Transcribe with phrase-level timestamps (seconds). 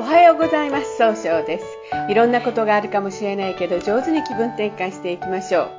[0.00, 0.96] おはようございます。
[0.96, 1.64] 総称です。
[2.08, 5.70] いろんなことがあるかもしれないけど上手に気分転換していきましょう。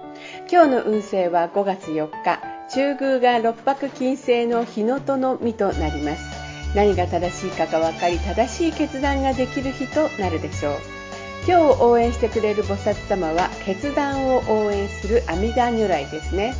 [0.47, 2.40] 今日の運勢は5月4日。
[2.72, 6.24] 中宮が六白金星の日のとの実となります。
[6.76, 10.74] 何が正しいかが分かり正しい決断ができる日となるでしょう。
[11.47, 16.53] 今日応援してくれる菩薩様は決断を応援する阿弥陀如来ですね。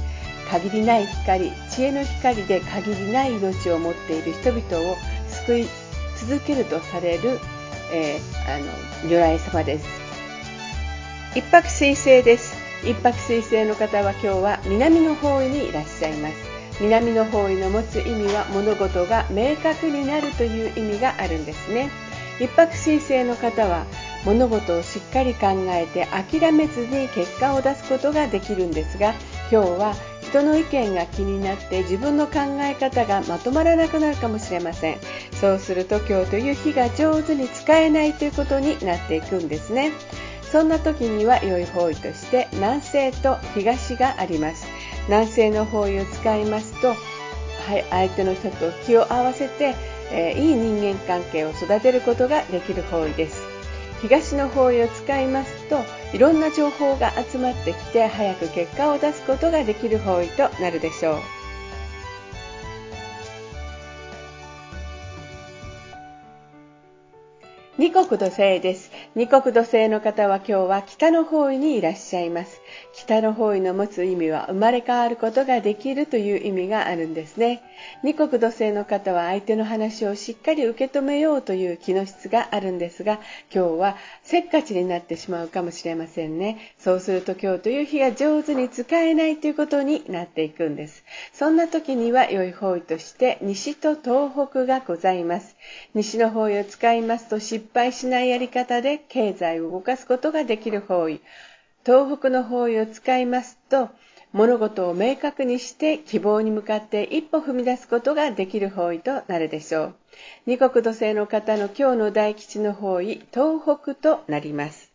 [0.50, 4.98] 限りない光知恵の光で限りない命を持っている人々を
[5.46, 5.68] 救い
[6.28, 7.40] 続けるとされる、
[7.92, 8.66] えー、あの
[9.10, 9.86] 如来様です。
[11.36, 12.56] 一泊水星です。
[12.84, 16.36] 一泊水星の方は今日は南の方位にいらっしゃいます。
[16.82, 21.90] 南の方位の持つ意味は物事が明確になるという意味があるんですね。
[22.40, 23.86] 一泊水星の方は
[24.26, 29.14] 物事をしっかり考えて諦めずに結果を出すことができるんですが
[29.52, 29.94] 今日は
[30.32, 34.98] 人の意見が気になって自分の考え方がまとまらなくなるかもしれません。
[35.34, 39.92] そうすると今日という日が上手に使えないということになっていくんですね。
[40.50, 44.66] そんな時には良い方位として南西と東があります。
[45.08, 46.96] 南西の方位を使いますと、は
[47.78, 49.76] い、相手の人と気を合わせて、
[50.12, 53.41] えー、いい人間関係を育てることができる方位です。
[54.02, 55.80] 東の方位を使いますと
[56.14, 61.41] いろんな情報が集まってきて早く結果を出すことができる方位となるでしょう。
[67.82, 68.92] 二国土星です。
[69.16, 72.62] 二国土星の方は今日は北の方位にいらっしゃいます。
[72.94, 77.64] 北の方位の持つ意味は生まれ変わることができるという意味があるんですね。
[78.04, 83.20] 二国土星の方は相手の話をしっかり受け止めようという気の質があるんですが、
[83.52, 86.76] 今日はせっかちになってしまうかもしれませんね。
[86.78, 91.04] そうすると今日という日が上手に使えないということになっていくんです。
[91.34, 95.56] そんな時には良い方位として西と東北がございます。
[95.96, 101.22] 西の方位を使いますと失敗しないやり方で経済を動かすことができる方位。
[101.86, 103.90] 東北の方位を使いますと、
[104.34, 109.96] 物事を明確にして希望に向かって一歩踏み出すことができる方位となるでしょう。
[110.46, 114.91] 二国土星の方の今日の大吉の方位、東北となります。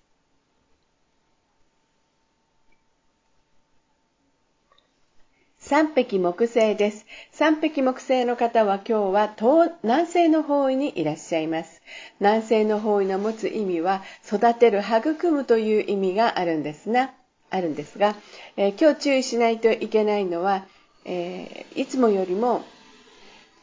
[5.68, 7.06] 三匹木星です。
[7.32, 11.82] 三匹木星の方は今日は東南西の方位にいらっしゃいます。
[12.20, 17.10] 南西の方位の持つ意味は育てる、育むという意味があるんですな、
[17.50, 18.14] あるんですが、
[18.56, 20.66] えー、今日注意しないといけないのは、
[21.04, 22.64] えー、いつもよりも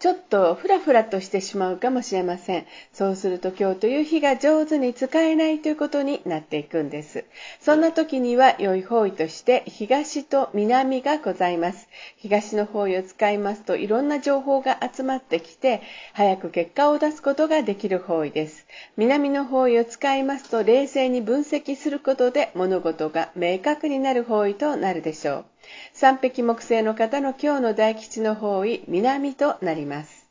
[0.03, 2.65] ちょっとフラフラとしてしまうかもしれません。
[2.91, 7.23] そうすると今日という日が上手に使えないということになっていくんです。
[7.61, 11.87] そんな時には良い方位として東と南がございます。
[12.17, 15.81] 東の方位を使いますといろんな情報が集まってきて
[16.11, 18.67] 早く結果を出すことができる方位です。
[18.97, 25.52] 南の方位を使いますと冷静に分析することで物事が明確になる方位となるでしょう。
[25.93, 30.23] 三匹木星の方の今日の大吉の方位、南となります。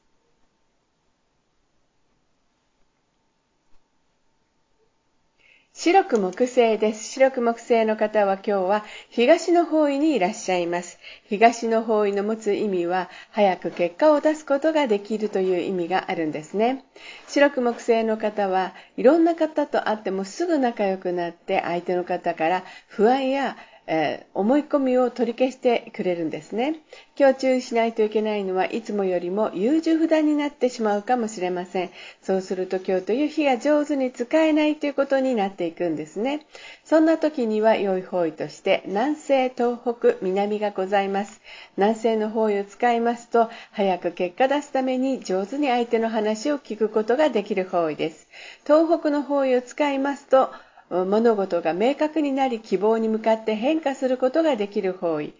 [5.75, 7.03] 白く木星です。
[7.05, 10.99] 白く木星の方は今日は東の方位にいらっしゃいます。
[11.25, 16.85] 東の方位の持つ意味は早く結果を出すことができるという意味があるんですね。
[17.27, 23.57] 白く木星の方はいろんな方と会ってもすぐ仲良くなって相手の方から不安や
[23.87, 26.77] えー、思い込みを取り消してくれるんですね。
[27.19, 31.91] 今日注意しないといけないのはいつもよりも優柔不断になってしまうかもしれません。
[32.23, 36.47] そうすると今日という日が上手に使えないということになっていくんですね。
[36.85, 41.41] そんな時には良い方位として南西、東北、南がございます。
[41.77, 48.29] 南西の方位を使いますと早く結果出すために上手に相手の話を聞くことができる方位です。
[48.65, 50.51] 東北の方位を使いますと
[50.93, 55.33] 物事が明確になり希望に向かって変化することができる方位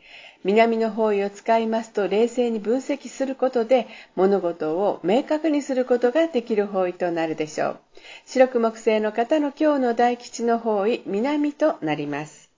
[0.45, 3.87] 南の方位を使いますと冷静に分析することで
[4.17, 7.79] 物事を明確にすることができる方位となるでしょう
[8.25, 12.53] 白く木星の方の今日の大吉の方位南となります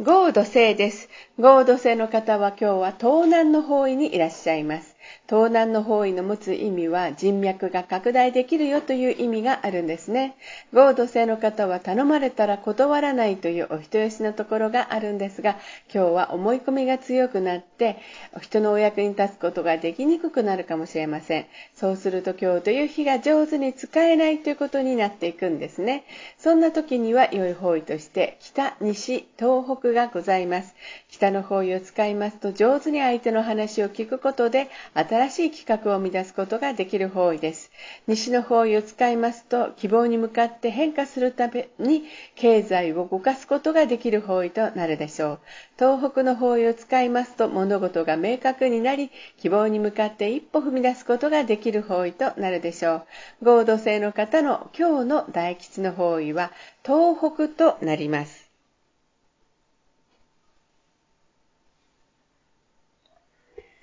[0.00, 1.08] ゴード星です。
[1.40, 4.94] ゴード星の方は今日は東南の方位にいらっしゃいます。
[5.28, 10.36] 東南の方位の持つ意味は人脈が拡大できるよという意味があるんですね。
[10.72, 15.58] 合同性の方は頼まれたら断らないというお人よしのところがあるんですが、
[15.92, 17.98] 今日は思い込みが強くなって
[18.40, 21.46] 人のお役に立つことができにくくなるかもしれません。
[21.74, 26.04] そうすると今日という日が上手に使えないということになっていくんですね。
[26.38, 30.74] そんな時には良い方位として北、西、東北がございます。
[31.10, 37.72] 北の方位を使いますと上手に相手の話を聞くことで新新しい企画を生み出すことができる方位です。
[38.06, 42.04] 西の方位を使いますと、希望に向かって変化するために
[42.36, 45.40] 経済を動かすことができる方位となるでしょう。
[45.76, 53.02] 東北の方位を使いますと、物事が明確になり、希望に向かって一歩踏み出すことができる方位となるでしょ
[53.42, 53.44] う。
[53.44, 56.52] 合土星の方の今日の大吉の方位は
[56.84, 58.47] 東北となります。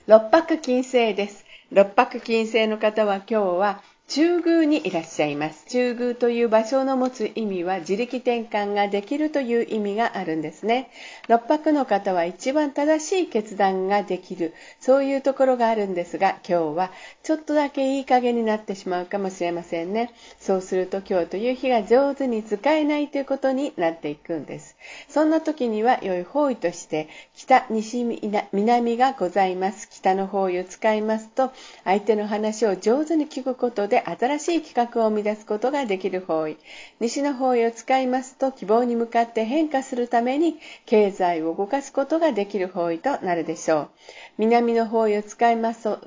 [0.08, 1.46] 六白金星です。
[1.72, 5.66] 六白金星の方は今日は中宮にいらっしゃいます。
[5.68, 10.92] 中宮という場所の持つ意味は自力転換ができるという意味があるんですね。
[11.28, 16.92] 六白の方は一番正しい決断ができる、そういうところがあるんですが、今日は
[17.24, 20.14] ちょっとだけいい加減になってしまうかもしれませんね。
[20.40, 24.78] そうすると今日という日が上手に使えないということになっていくんです。
[25.10, 28.06] そんな時には良い方位として北、西、
[28.54, 29.90] 南がございます。
[29.90, 31.52] 北の方位を使いますと、
[31.84, 36.58] 相手の話を上手に聞くことでで新しい企画を生み出すことができる方位
[37.00, 43.90] 西の方位を使いますと希望に向かって変化するために経済を動かすことができる方位となるでしょう
[44.38, 46.00] 南の方位を使いますと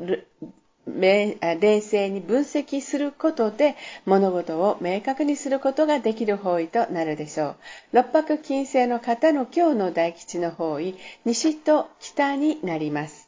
[0.87, 3.75] 冷静に分析することで
[4.05, 7.57] 物事を明確にすることができる方位となるでしょう。
[7.93, 10.95] 六白金星の方の今日の大吉の方位、
[11.27, 13.28] 西と北になります。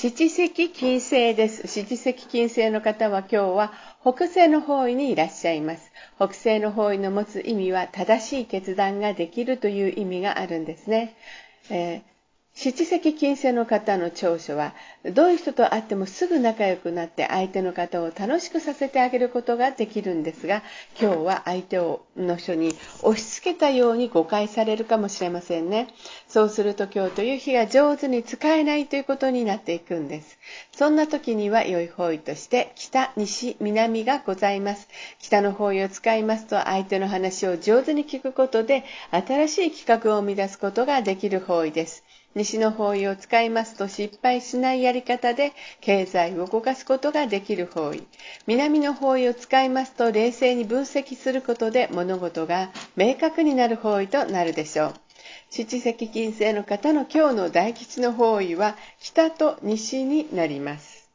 [0.00, 1.66] 七石金星です。
[1.66, 5.90] 七石金星の方は今日は北西の方位にいらっしゃいます。
[6.14, 11.16] 北西の方位の持つ意味は正しい決断ができるという意味があるんですね。
[11.68, 12.17] えー
[12.60, 14.74] 七石金星の方の長所は
[15.04, 20.64] どういう人と会ってもすぐ仲良くなって相手の方を楽しくさせてあげることができるんですが
[21.00, 25.86] 今日は相手をの人に押し付けたように誤解されるかもしれませんね。
[26.26, 30.36] そうすると今日という日が上手に使えないということになっていくんです。
[30.78, 34.86] そんな時には良い方位として北西南がございます。
[35.18, 42.04] 北の方位を使いますと相手の話を上手に聞くことで新しい企画を生み出すことができる方位です。
[42.36, 48.06] 西の方位を使いますと失敗しないやり方で経済を動かすことができる方位。
[48.46, 55.07] 南の方位を使いますと冷静に分析することで物事が明確になる方位となるでしょう。
[55.50, 61.08] 七石金星の方の今日の大吉の方位は北と西になります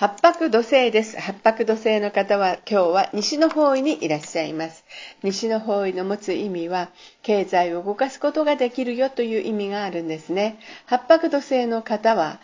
[0.00, 1.18] 八白土星です。
[1.20, 4.84] 八白土星の方は今日は西の方位にいらっしゃいます。
[5.24, 6.90] 西の方位の持つ意味は
[7.22, 10.60] 経済を動かすことができるよという意味があるんですね。
[10.86, 12.38] 八白土星の方は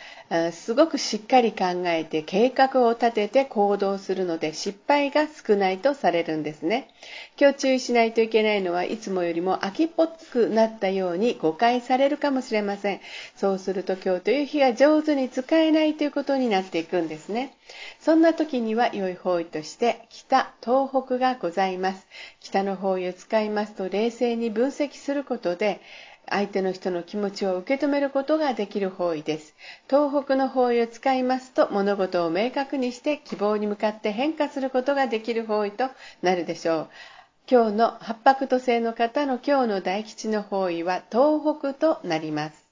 [0.53, 6.89] すごくしっかり考えて計画を立てて行動するので失敗が少ないとされるんですね。
[7.39, 13.01] 今日注意しないといけないのはいつもよりも秋っぽくなったように誤解されるかもしれません。
[13.37, 17.55] そうすると今日という日が上手に使えないということになっていくんですね。
[18.01, 22.07] そんな時には良い方位として北、東北がございます。
[22.41, 25.81] 北の方位を使いますと冷静に分析することで
[26.29, 29.55] 相手の人の気持ちを受け止めることができる方位です。
[29.89, 35.91] 東北の方位を使いますと物事を明確にして希望に向かって変化することができる方位と
[36.23, 36.89] なるでしょう。
[37.51, 42.65] 今日の八白土星の方の今日の大吉の方位は東北となります。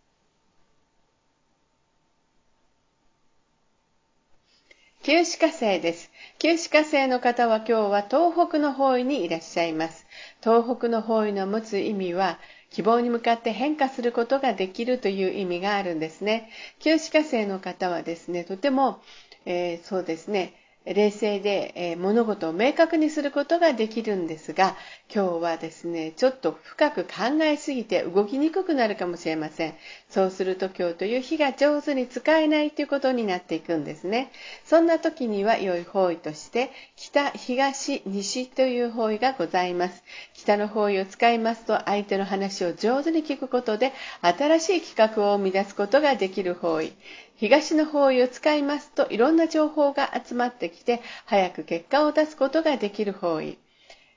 [5.04, 6.12] 旧歯科生です。
[6.38, 10.06] 旧歯科生の方は今日は東北の方位にいらっしゃいます。
[10.40, 12.38] 東北の方位の持つ意味は、
[12.72, 16.50] 希望に向かって変化することができるという意味があるんですね。
[16.78, 19.02] 旧歯科生の方はですね、とても、
[19.44, 24.76] えー、そうですね、冷静で、え、物事を明確にすることができるんですが
[25.14, 29.74] 今日はですねちょっと深く考えすぎて動きにくくなるかもしれません。
[30.08, 34.32] そうすると今日という日が上手に使えないということになっていくんですね。
[34.64, 40.02] そんな時には良い方位として北東西という方位がございます。
[40.34, 46.92] 北の方位を使いますと相手の話を上手に聞くことで新しい企画を生み出すことができる方位。
[47.42, 53.58] 東の方位を使いますといろんな情報が集まってきて早く結果を出すことができる方位、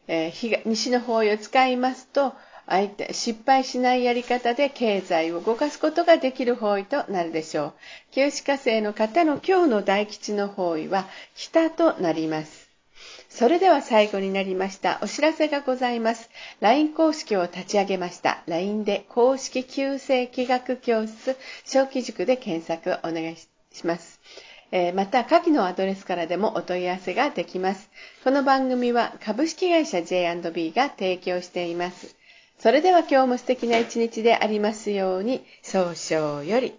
[0.07, 2.35] えー、西の方位を使いますと
[2.67, 7.73] 相手失敗しないやり方で経済を動かすことができる方位となるでしょう。
[8.11, 12.64] 旧歯科生の方の今日の大吉の方位は北となります。
[13.37, 14.97] それでは最後になりました。
[15.03, 16.29] お知らせがございます。
[16.61, 18.41] LINE 公式を立ち上げました。
[18.47, 24.21] LINE で公式旧世気学教室小規塾で検索お願いします。
[24.71, 27.89] え、また、下記のアドレスからでもお問い合わせができます。
[28.23, 32.15] この番組は株式会社 J&B が提供しています。
[32.59, 36.73] それでは今日も素敵な一日でありますように、早々より。